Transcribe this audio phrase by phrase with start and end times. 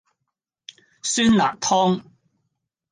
[1.03, 2.03] 酸辣湯